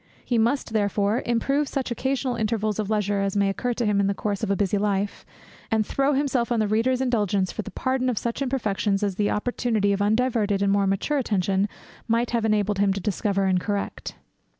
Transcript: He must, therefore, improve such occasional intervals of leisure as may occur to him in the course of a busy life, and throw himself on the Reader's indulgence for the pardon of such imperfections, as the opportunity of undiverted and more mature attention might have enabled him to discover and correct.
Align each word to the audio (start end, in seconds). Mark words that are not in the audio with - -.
He 0.25 0.39
must, 0.39 0.73
therefore, 0.73 1.21
improve 1.27 1.67
such 1.67 1.91
occasional 1.91 2.35
intervals 2.35 2.79
of 2.79 2.89
leisure 2.89 3.21
as 3.21 3.37
may 3.37 3.49
occur 3.49 3.75
to 3.75 3.85
him 3.85 3.99
in 3.99 4.07
the 4.07 4.15
course 4.15 4.41
of 4.41 4.49
a 4.49 4.55
busy 4.55 4.79
life, 4.79 5.27
and 5.69 5.85
throw 5.85 6.13
himself 6.13 6.51
on 6.51 6.59
the 6.59 6.67
Reader's 6.67 7.01
indulgence 7.01 7.51
for 7.51 7.61
the 7.61 7.69
pardon 7.69 8.09
of 8.09 8.17
such 8.17 8.41
imperfections, 8.41 9.03
as 9.03 9.13
the 9.17 9.29
opportunity 9.29 9.93
of 9.93 10.01
undiverted 10.01 10.63
and 10.63 10.71
more 10.71 10.87
mature 10.87 11.19
attention 11.19 11.69
might 12.07 12.31
have 12.31 12.45
enabled 12.45 12.79
him 12.79 12.91
to 12.93 12.99
discover 12.99 13.45
and 13.45 13.59
correct. 13.61 14.15